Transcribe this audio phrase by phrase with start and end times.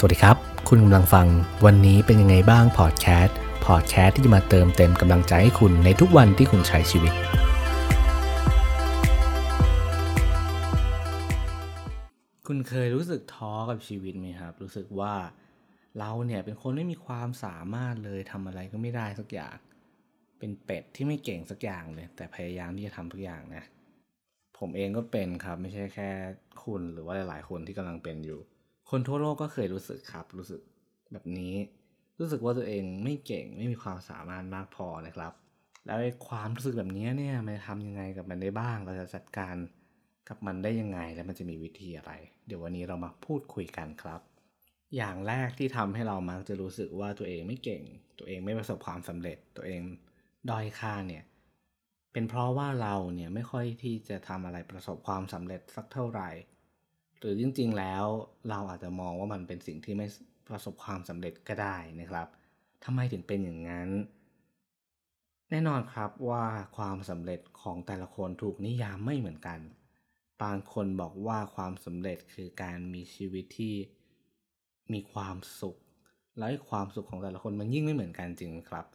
[0.00, 0.36] สวัสดีครับ
[0.68, 1.26] คุณกำลังฟัง
[1.66, 7.12] วันนี้เป็นยังไงบ้างพอดแคสต์พอดแคสต์ที่จะมาเติมเต็มกำลังใจให้คุณในทุกวันที่คุณใช้ชีวิต
[12.46, 15.14] คุณเคยรู้สึกท้อกับชีวิตไหมครับ รู้สึกว่า
[15.98, 19.56] เราเนี่ยเป็นคนไม่มีความสามารถเลยทำอะไรก็ไม่ได้สักอย่าง
[20.38, 23.64] เป็นเป็ดที่ไม่เก่งสักอย่างเลย แต่พยายามที่จะทำทุกอย่างนะ
[24.58, 26.10] ผมเองก็เป็นครับไม่ใช่แค่
[26.64, 28.40] คุณหรือว่าหลาย ๆ คนที่กำลังเป็นอยู่
[28.90, 30.60] คนทั่วโลกก็เคยรู้สึกครับ รู้สึก
[31.12, 31.54] แบบนี้
[32.20, 35.32] รู้สึกว่าตัวเองไม่เก่งไม่มีความสามารถมากพอนะครับ
[35.86, 39.56] แล้วความรู้สึกแบบนี้เนี่ยมันทำยังไงกับมันได้บ้าง เราจะจัดการ
[40.28, 42.12] กับมันได้ยังไงและมันจะมีวิธีอะไร
[42.46, 44.20] เดี๋ยววันนี้เรามาพูดคุยกันครับ
[44.96, 47.82] อย่างแรกที่ทำให้เรามักจะรู้สึกว่าตัวเองไม่เก่ง
[48.18, 49.80] ตัวเองไม่ประสบความสำเร็จ ตัวเอง
[50.50, 51.24] ด้อยค่าเนี่ย
[52.12, 56.28] เป็นเพราะว่าเราเนี่ยไม่ค่อยที่จะทำอะไรประสบความสำเร็จสักเท่าไหร่
[57.18, 58.04] หรือจริงๆแล้ว
[58.50, 60.06] เราอาจจะมองว่ามันเป็นสิ่งที่ไม่
[60.48, 62.28] ประสบความสำเร็จก็ได้นะครับ
[62.84, 63.88] ทำไมถึงเป็นอย่างนั้น
[65.50, 69.60] แน่นอนครับว่าความสำเร็จของแต่ละคนถูกนิยามไม่เหมือนกัน
[70.42, 73.74] บางคนบอกว่าความสำเร็จคือการมีชีวิตที่
[74.92, 75.76] มีความสุข
[76.38, 78.86] และความสุขของแต่ละคนมันยิ่งไม่เหมือนกันจริงครับ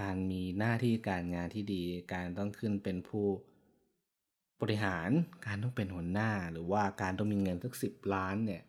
[0.00, 1.82] การมีหน้าที่การงานที่ดี
[2.14, 3.26] การต้องขึ้นเป็นผู้
[4.64, 5.10] บริหาร
[5.46, 8.62] การต้องเป็นหัวหน้าหรือว่าการต้องมีเงินสักสิบล้านเนี่ย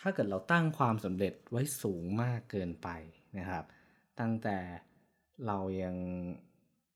[0.00, 2.88] ถ้าเกิดเราตั้งความสำเร็จไว้สูงมากเกินไป
[3.38, 3.64] นะครับ
[4.20, 4.58] ตั้งแต่
[5.46, 5.96] เรายัง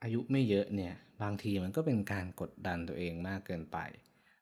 [0.03, 3.79] อายุไม่เยอะเนี่ยบางทีมันก็เป็นการกดดันตัวเองมากเกินไป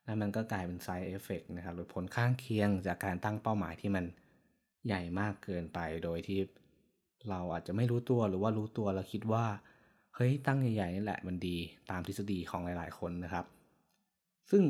[0.04, 4.04] แล้วมันก็กลายเป็น side effect นะครับหรือผลข้างเคียงจากการตั้งเป้าหมายที่มัน
[4.86, 6.40] ใหญ่มากเกินไป โดยที่
[7.30, 9.44] เราอาจจะไม่รู้ตัวหรือว่ารู้ตัวเราคิดว่า
[10.14, 11.56] เฮ้ยตั้งใหญ่ๆนี่แหละมันดี
[11.90, 13.46] ตามทฤษฎีของหลาย ๆ คนนะครับ
[14.50, 14.64] ซึ่ง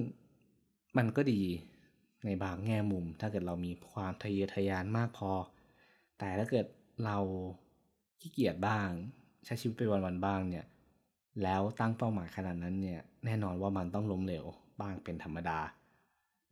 [0.97, 1.43] มันก็ดี
[2.25, 5.33] ในบางแง่มุม ถ้าเกิดเรามีความทะเยอทะยานมากพอ
[6.19, 6.67] แต่ถ้าเกิด
[7.05, 7.19] เรา
[8.21, 8.89] ขี้เกียจบ้าง
[9.45, 10.67] ใช้ชีวิตไปวันๆบ้างเนี่ย
[11.43, 14.47] แล้วตั้งเป้าหมายขนาดนั้นเนี่ยแน่นอนว่ามันต้องล้มเหลว
[14.81, 15.61] บ้างเป็นธรรมดา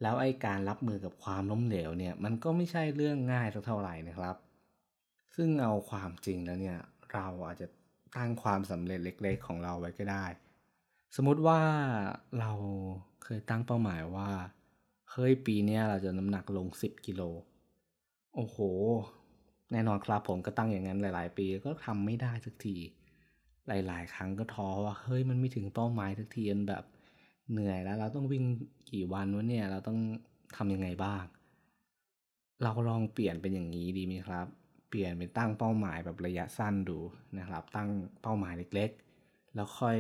[0.03, 4.37] แล้วไอ้การรับมือกับความล้มเหลวเนี่ยมันก็ไม่ใช่เรื่องง่ายสักเท่าไหร่นะครับ
[5.37, 6.79] ซึ่งเอาความจริงแล้วเนี่ย
[7.13, 7.67] เราอาจจะ
[8.17, 10.25] ตั้งความสำเร็จเล็ก ๆ ของเราไว้ก็ได้
[11.17, 11.61] สมมติว่า
[12.41, 12.53] เรา
[13.23, 14.31] เคยตั้งเป้าหมายว่า
[15.13, 17.23] เฮ้ยปีนี้เราจะน้ำหนักลง 10 กิโล
[18.35, 18.59] โอ้โห
[19.73, 22.77] แน่นอนครับผมก็ตั้งอย่างนั้นหลาย ๆ ปีก็ทำไม่ได้สักที
[23.69, 26.85] หลาย ๆ ครั้งก็ท้อว่าเฮ้ยมันไม่ถึงเป้าหมายสักทีมันแบบ
[27.53, 28.45] เหนื่อยแล้ว เราต้องวิ่ง
[28.91, 29.99] กี่วันวะเนี่ยเราต้อง
[30.57, 31.25] ทำยังไงบ้าง
[32.63, 34.47] เราลองเปลี่ยนเป็นอย่างนี้ดีไหมครับ
[34.89, 36.99] เปลี่ยนเป็นตั้งเป้าหมายแบบระยะสั้นดู
[37.39, 37.89] นะครับ ตั้ง
[38.23, 38.91] เป้าหมายเล็ก
[39.23, 39.99] ๆ แล้วค่อย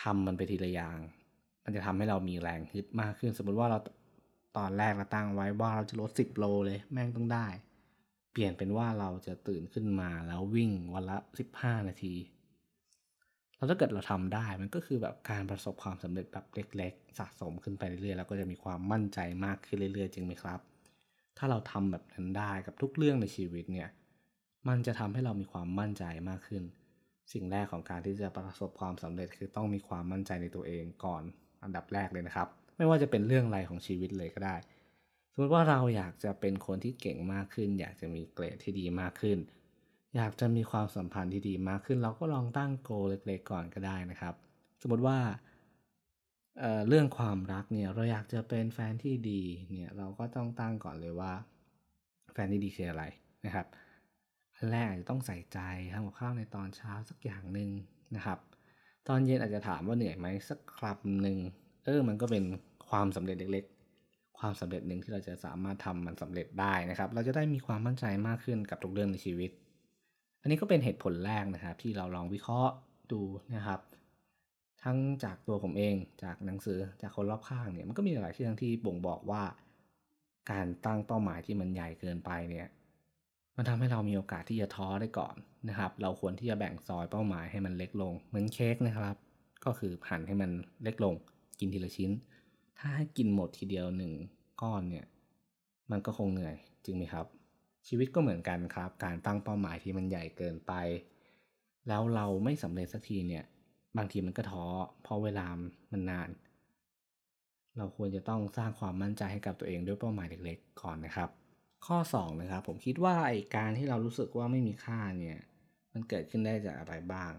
[0.00, 0.98] ทำมันไปทีละอย่าง
[1.64, 3.78] มันจะทำให้เรามีแรงฮึดมากขึ้น สมมติว่าเรา
[4.58, 7.46] ตอนแรกเราตั้งไว้ว่าเราจะลด10โลเลยแม่งต้องได้
[8.32, 11.16] เปลี่ยนเป็นว่าเราจะตื่นขึ้นมาแล้ววิ่งวันละ
[11.52, 12.14] 15นาที
[13.56, 20.60] แล้วถ้าเกิดเราทำได้มันก็คือแบบการประสบความสำเร็จแบบเล็ก ๆ สะสมขึ้นไปเรื่อยๆแล้วก็จะมีความมั่นใจมากขึ้นเรื่อยๆจริงไหมครับ
[21.38, 23.88] ถ้าเราทำแบบนั้นได้กับทุกเรื่องในชีวิตเนี่ย
[24.68, 26.62] มันจะทำให้เรามีความมั่นใจมากขึ้น
[27.32, 31.22] สิ่งแรกของการที่จะประสบความสำเร็จคือต้องมีความมั่นใจในตัวเองก่อน
[31.62, 34.56] อันดับแรกเลยนะครับ ไม่ว่าจะเป็นเรื่องอะไรของชีวิตเลยก็ได้
[35.32, 39.38] สมมติว่าเราอยากจะเป็นคนที่เก่งมากขึ้น อยากจะมีเกรดที่ดีมากขึ้น
[40.16, 44.34] อยากจะมีความสัมพันธ์ที่ดีมากขึ้น เราก็ลองตั้งโกเล็กๆก่อนก็ได้นะครับ
[44.80, 45.18] สมมติว่า
[46.58, 51.32] เเรื่องความรักเนี่ยเราอยากจะเป็นแฟนที่ดีเนี่ยเราก็ต้องตั้งก่อนเลยว่า
[52.32, 53.04] แฟนที่ดีคืออะไร
[53.46, 53.66] นะครับ
[54.58, 55.58] อันแรกอาจจะต้องใส่ใจ
[55.92, 57.70] ทำกับข้าวในตอนเช้าสักอย่างหนึ่ง
[58.16, 58.38] นะครับ
[59.08, 61.38] ตอนเย็นอาจจะถามว่าเหนื่อยไหมสักครับหนึ่ง
[61.84, 62.44] เออมันก็เป็น
[62.88, 69.50] ความสำเร็จเล็กๆ ความสำเร็จหนึ่งที่เราจะสามารถทำมันสำเร็จได้นะครับ เราจะได้มีความมั่นใจมากขึ้นกับทุกเรื่องในชีวิต
[70.40, 72.74] อันนี้ก็เป็นเหตุผลแรกนะครับ ที่เราลองวิเคราะห์
[73.12, 73.20] ดู
[73.54, 73.80] นะครับ
[74.82, 79.42] ทั้งจากตัวผมเองจากหนังสือจากคนรอบข้างเนี่ยมันก็มีหลายเรื่องที่บ่งบอกว่า
[80.50, 82.68] การตั้งเป้าหมายที่มันใหญ่เกินไปเนี่ย
[83.60, 85.34] มันทำให้เรามีโอกาสที่จะท้อได้ก่อน
[85.68, 89.16] นะครับ เราควรที่จะแบ่งซอยเป้าหมายให้มันเล็กลง เหมือนเค้กนะครับ
[89.64, 90.50] ก็คือหั่นให้มัน
[90.82, 91.14] เล็กลง
[91.58, 92.10] กินทีละชิ้น
[92.78, 94.12] ถ้าให้กินหมดทีเดียวหนึ่ง
[94.62, 95.06] ก้อนเนี่ย
[95.90, 97.26] มันก็คงเหนื่อยจริงไหมครับ
[97.88, 100.72] ชีวิตก็เหมือนกันครับ การตั้งเป้าหมายที่มันใหญ่เกินไป
[101.88, 103.44] แล้วเราไม่สำเร็จสักทีเนี่ย
[103.96, 104.64] บางทีมันก็ท้อ
[105.02, 105.46] เพราะเวลา
[105.92, 106.28] มันนาน
[107.76, 111.30] เราควรจะต้องสร้างความมั่นใจให้กับตัวเองด้วยเป้าหมายเล็กๆก่อนนะครับ
[111.86, 115.38] ข้อ2นะครับผมคิดว่าไอการที่เรารู้สึกว่าไม่มีค่าเนี่ย
[115.92, 117.32] มันเกิดขึ้นได้จากอะไรบ้าง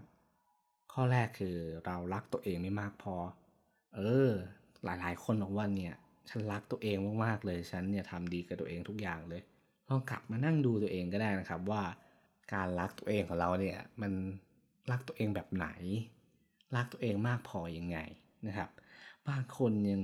[0.93, 1.55] ข้อแรกคือ
[1.85, 3.15] เรารักตัวเองไม่มากพอ
[3.95, 4.29] เออ
[4.83, 5.95] หลายๆ คนบอกว่าเนี่ย
[6.29, 9.41] ฉันรักตัวเองมากๆเลยฉันเนี่ยทำดีกับตัวเองทุกอย่างเลย
[9.89, 11.83] ลองกลับมานั่งดูตัวเองก็ได้นะครับว่า
[12.53, 14.11] การรักตัวเองของเราเนี่ยมัน
[14.91, 15.67] รักตัวเองแบบไหน
[16.75, 17.97] รักตัวเองมากพอยังไง
[18.47, 18.69] นะครับ
[19.27, 20.03] บางคนยัง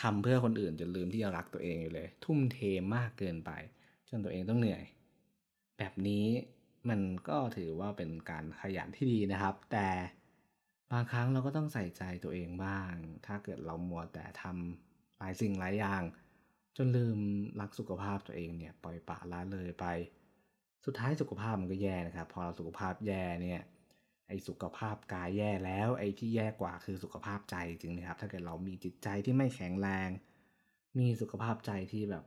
[0.00, 2.58] ทำเพื่อคนอื่นจนลืมที่จะรักตัวเองอยู่เลย ทุ่มเท
[2.94, 3.50] มากเกินไป
[4.08, 4.84] จนตัวเองต้องเหนื่อย
[5.78, 6.26] แบบนี้
[6.88, 9.88] มันก็ถือว่าเป็นการขยันที่ดีนะครับ แต่
[10.92, 12.92] บางครั้งเราก็ต้องใส่ใจตัวเองบ้าง
[13.26, 16.02] ถ้าเกิดเรามัวแต่ทำหลายสิ่งหลายอย่าง
[16.76, 17.18] จนลืม
[17.60, 19.86] รักสุขภาพตัวเองเนี่ยปล่อยปละละเลยไป
[20.84, 23.62] สุดท้ายสุขภาพมันก็แย่นะครับ พอเราสุขภาพแย่เนี่ย
[24.28, 30.08] ไอ้สุขภาพกายแย่แล้ว ไอ้ที่แย่กว่าคือสุขภาพใจจริงนะครับ ถ้าเกิดเรามีจิตใจที่ไม่แข็งแรง
[30.98, 32.24] มีสุขภาพใจที่แบบ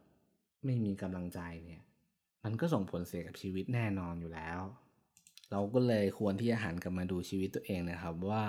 [0.66, 1.82] ไม่มีกำลังใจเนี่ย
[2.44, 4.60] มันก็ส่งผลเสียกับชีวิตแน่นอนอยู่แล้ว
[5.52, 8.46] เราก็เลยควรที่จะหันกลับมาดูชีวิตตัวเองนะครับ ว่า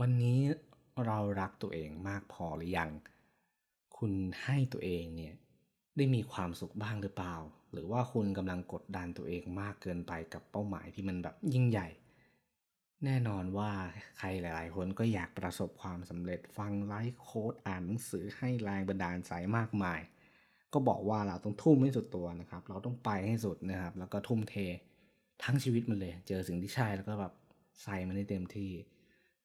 [0.00, 0.40] วันนี้
[1.06, 2.90] เรารักตัวเองมากพอหรือยัง
[3.96, 4.12] คุณ
[4.44, 5.34] ให้ตัวเองเนี่ย
[5.96, 7.36] ได้มีความสุขบ้างหรือเปล่า
[7.72, 11.88] หรือว่าคุณกำลังกดดันตัวเองมากเกินไปกับเป้าหมายที่มันแบบยิ่งใหญ่
[13.04, 13.70] แน่นอนว่า
[14.18, 20.00] ใครหลายๆ คนก็อยากประสบความสำเร็จฟังไลฟ์โค้ดอ่านหนังสือให้แรงบันดาลใจมากมาย
[20.72, 24.54] ก็บอกว่าเราต้องทุ่มให้สุดตัวนะครับ เราต้องไปให้สุดนะครับ แล้วก็ทุ่มเท
[25.42, 27.32] ทั้งชีวิตมันเลย เจอสิ่งที่ใช่แล้วก็แบบ
[27.82, 28.72] ใส่มันให้เต็มที่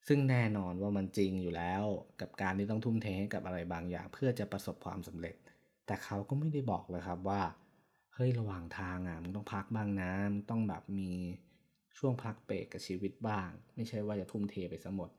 [0.08, 1.82] ซึ่งแน่นอนว่ามันจริงอยู่แล้ว
[2.20, 5.36] กับการที่ต้องทุ่มเทให้กับอะไรบางอย่าง เพื่อจะประสบความสำเร็จ
[5.86, 7.42] แต่เขาก็ไม่ได้บอกเลยครับว่า
[8.14, 11.12] เฮ้ยระหว่างทางอะมึงต้องพักบ้างนะมึงต้องแบบมี
[11.98, 15.10] ช่วงพักเบรกกับชีวิตบ้าง ไม่ใช่ว่าจะทุ่มเทไปซะหมด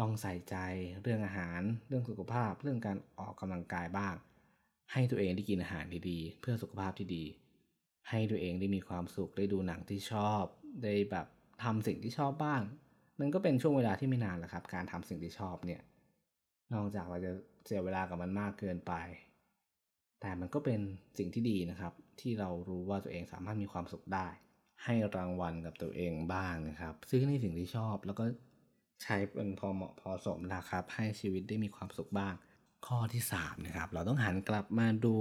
[0.00, 0.56] ต้องใส่ใจ
[1.02, 4.14] เรื่องอาหาร เรื่องสุขภาพ เรื่องการออกกำลังกายบ้าง
[4.92, 7.24] ให้ตัวเองได้กินอาหารดีๆ เพื่อสุขภาพที่ดี
[8.10, 10.44] ให้ตัวเองได้มีความสุขได้ดูหนังที่ชอบ
[10.82, 11.26] ได้แบบ
[11.64, 12.62] ทำสิ่งที่ชอบบ้าง
[13.20, 15.82] มันก็เป็นช่วงเวลาที่ไม่นานแหละครับ การทำสิ่งที่ชอบเนี่ย
[16.74, 17.32] นอกจากเราจะ
[17.64, 18.92] เสียเวลากับมันมากเกินไป
[20.20, 20.80] แต่มันก็เป็น
[21.18, 24.28] สิ่งที่ดีนะครับ ที่เรารู้ว่าตัวเองสามารถมีความสุขได้
[24.84, 28.24] ให้รางวัลกับตัวเองบ้างนะครับ ซื้อในสิ่งที่ชอบแล้วก็
[29.02, 32.34] ใช้เป็นพอเหมาะพอสมนะครับ ให้ชีวิตได้มีความสุขบ้าง
[32.86, 35.16] ข้อที่3นะครับ เราต้องหันกลับมาดู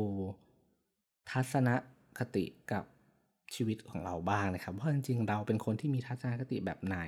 [1.32, 1.70] ทัศน
[2.18, 2.84] คติกับ
[3.56, 7.00] ชีวิตของเราบ้างนะครับว่าจริงๆเราเป็นคนที่มีทัศนคติแบบไหน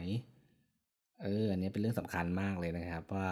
[1.21, 3.29] เอออันนี้เป็นเรื่องสำคัญมากเลยนะครับ ว่า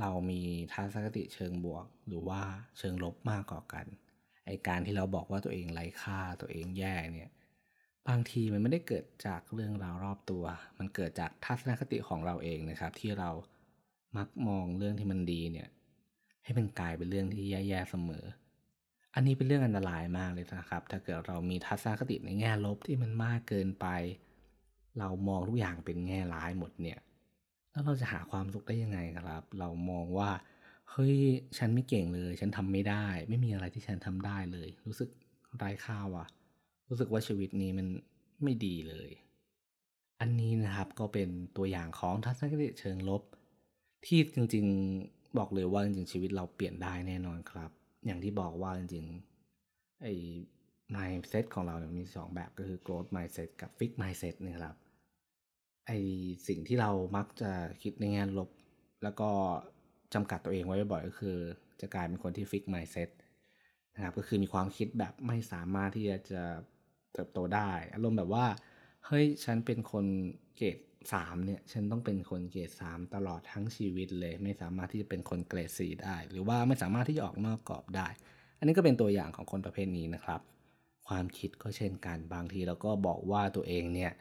[0.00, 0.40] เรามี
[0.72, 2.40] ทัศนคติเชิงบวก หรือว่า
[2.78, 3.86] เชิงลบมากกว่ากัน
[4.46, 7.30] ไอการที่เราบอกว่าตัวเองไร้ค่าตัวเองแย่เนี่ย
[8.08, 10.44] บางทีมันไม่ได้เกิดจากเรื่องราวรอบตัว
[10.78, 13.30] มันเกิดจากทัศนคติของเราเองนะครับ ที่เรา
[14.16, 15.68] มักมองเรื่องที่มันดีเนี่ย
[16.44, 18.24] ให้มันกลายเป็นเรื่องที่แย่ๆเสมอ
[19.14, 23.86] อันนี้เป็นเรื่องอันตรายมากเลยนะครับ ถ้าเกิดเรามีทัศนคติในแง่ลบที่มันมากเกินไป
[24.98, 26.98] เรามองทุกอย่างเป็นแง่ร้ายหมดเนี่ย
[27.70, 30.30] แล้วเราจะหาความสุขได้ยังไงครับ เรามองว่า
[30.90, 31.16] เฮ้ย
[31.58, 35.08] ฉันไม่เก่งเลย ฉันทำไม่ได้ ไม่มีอะไรที่ฉันทำได้เลย รู้สึก
[35.58, 36.26] ไร้ค่าว่ะ
[36.88, 37.86] รู้สึกว่าชีวิตนี้มัน
[38.42, 39.10] ไม่ดีเลย
[40.20, 43.22] อันนี้นะครับก็เป็นตัวอย่างของทัศนคติเชิงลบ
[44.06, 47.70] ที่จริงๆบอกเลยว่าจริงๆชีวิตเราเปลี่ยนได้แน่นอนครับ
[48.06, 50.14] อย่างที่บอกว่าจริงๆไอ้
[50.94, 54.76] mindset ของเราเนี่ยมีสองแบบก็คือ growth mindset กับ fix mindset นี่ยครับ
[55.86, 55.92] ไอ
[56.48, 57.50] สิ่งที่เรามักจะ
[57.82, 58.50] คิดในแง่ลบ
[59.02, 59.30] แล้วก็
[60.14, 61.36] จำกัดตัวเองไว้บ่อยก็คือ
[61.80, 63.10] จะกลายเป็นคนที่ fix mindset
[63.94, 66.42] นะครับก็คือมีความคิดแบบไม่สามารถที่จะ
[67.14, 68.46] เติบโตได้ อารมณ์แบบว่า
[69.06, 70.06] เฮ้ยฉันเป็นคน
[70.56, 70.78] เกรด
[71.12, 78.08] สามเนี่ยฉันต้องเป็นคนเกรดสามตลอดทั้งชีวิตเลย ไม่สามารถที่จะเป็นคนเกรดสี่ได้ หรือว่าไม่สามารถที่จะออกนอกกรอบได้
[78.58, 80.40] อันนี้ก็เป็นตัวอย่างของคนประเภทนี้นะครับ
[81.08, 84.12] ความคิดก็เช่นกันบางทีเราก็บอกว่าตัวเองเนี่ย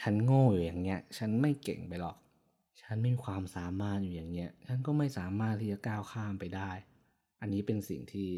[0.00, 2.16] ฉันโง่อยู่อย่างเงี้ย ฉันไม่เก่งไปหรอก
[2.82, 6.70] ฉันไม่มีความสามารถอยู่อย่างเงี้ย ฉันก็ไม่สามารถที่จะก้าวข้ามไปได้
[7.40, 8.28] อันนี้เป็นสิ่งที่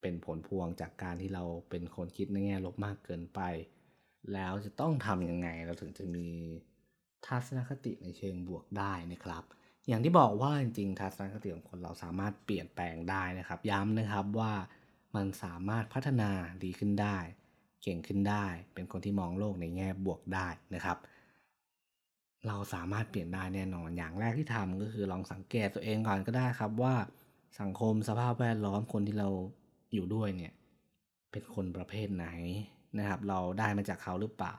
[0.00, 3.40] เป็นผลพวงจากการที่เราเป็นคนคิดในแง่ลบมากเกินไป
[4.32, 6.28] แล้วจะต้องทำยังไงเราถึงจะมี
[7.26, 9.44] ทัศนคติในเชิงบวกได้นะครับ
[9.88, 14.52] อย่างที่บอกว่าจริงๆทัศนคติของคนเราสามารถเปลี่ยนแปลงได้นะครับ ย้ำนะครับว่า
[15.16, 16.30] มันสามารถพัฒนา
[16.64, 17.16] ดีขึ้นได้
[17.82, 20.98] เก่งขึ้นได้ เป็นคนที่มองโลกในแง่บวกได้นะครับ
[22.46, 26.94] เราสามารถเปลี่ยนได้แน่นอน อย่างแรกที่ทำก็คือลองสังเกตตัวเองก่อนก็ได้ครับว่า
[27.60, 29.28] สังคมสภาพแวดล้อมคนที่เรา
[29.94, 30.52] อยู่ด้วยเนี่ย
[31.30, 32.26] เป็นคนประเภทไหน
[32.98, 34.56] นะครับ เราได้มาจากเขาหรือเปล่า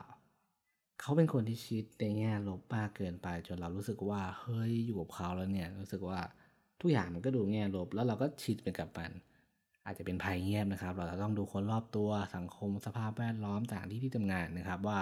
[1.00, 6.20] เขาเป็นคนที่คิดในแง่ลบมากเกินไป จนเรารู้สึกว่าเฮ้ยอยู่กับเขาแล้วเนี่ย รู้สึกว่า
[6.80, 9.10] ทุกอย่างมันก็ดูแง่ลบ แล้วเราก็ชิดไปกับมัน
[9.84, 14.98] อาจจะเป็นภัยเงียบนะครับ เราจะต้องดูคนรอบตัวสังคมสภาพแวดล้อมต่างที่ที่ทำงานนะครับว่า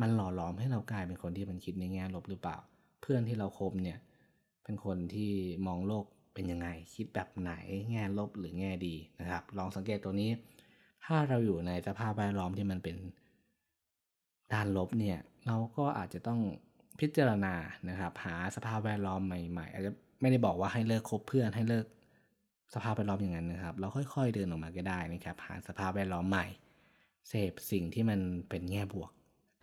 [0.00, 2.56] มันหล่อหลอมให้เรากลายเป็นคนที่มันคิดในแง่ลบหรือเปล่า
[3.00, 3.98] เพื่อนที่เราคบเนี่ย
[4.64, 5.30] เป็นคนที่
[5.66, 6.04] มองโลก
[6.36, 7.52] เป็นยังไง คิดแบบไหน
[7.90, 10.30] แง่ลบหรือแง่ดีนะครับ ลองสังเกตตัวนี้
[11.04, 12.96] ถ้าเราอยู่ในสภาพแวดล้อมที่มันเป็น
[14.52, 16.40] ด้านลบเนี่ยเราก็อาจจะต้อง
[17.00, 17.54] พิจารณา
[17.88, 21.86] นะครับ หาสภาพแวดล้อมใหม่ๆ อาจจะไม่ได้บอกว่าให้เลิกคบเพื่อนให้เลิก
[22.74, 26.46] สภาพแวดล้อมอย่างนั้นนะครับ เราค่อยๆเดินออกมาก็ได้นะครับหาสภาพแวดล้อมใหม่
[27.28, 29.10] เสพสิ่งที่มันเป็นแง่บวก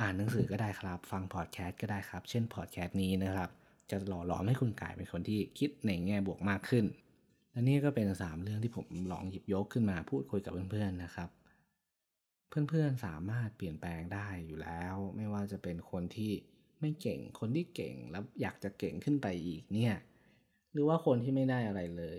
[0.02, 3.50] อ่านหนังสือก็ได้ครับ ฟังพอดแคสต์ก็ได้ครับ เช่นพอดแคสต์นี้นะครับ
[3.92, 6.86] จะหล่อหลอมให้คุณกลายเป็นคนที่คิดในแง่บวกมากขึ้น
[7.52, 11.30] และนี่ก็เป็น 3 เรื่องที่ผมลองหยิบยกขึ้นมาพูดคุยกับเพื่อนๆนะครับ
[12.50, 16.32] เพื่อนๆสามารถเปลี่ยนแปลงได้อยู่แล้ว ไม่ว่าจะเป็นคนที่
[16.80, 19.96] ไม่เก่ง คนที่เก่งแล้วอยากจะเก่งขึ้นไปอีกเนี่ย
[20.74, 22.18] หรือว่าคนที่ไม่ได้อะไรเลย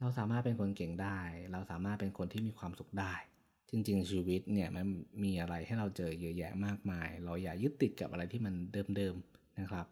[0.00, 1.20] เราสามารถเป็นคนเก่งได้
[1.52, 3.14] เราสามารถเป็นคนที่มีความสุขได้
[3.70, 4.84] จริงๆชีวิตเนี่ยมัน
[5.24, 8.54] มีอะไรให้เราเจอเยอะแยะมากมาย เราอย่ายึดติดกับอะไรที่มัน
[8.96, 9.86] เดิมๆนะครับ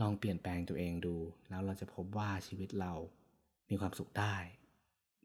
[0.00, 1.16] ลองเปลี่ยนแปลงตัวเองดู
[1.48, 2.92] แล้วเราจะพบว่าชีวิตเรา
[3.70, 4.36] มีความสุขได้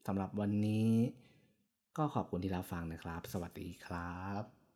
[0.07, 0.91] สำหรับวันนี้
[1.97, 4.56] ก็ขอบคุณที่รับฟังนะครับ สวัสดีครับ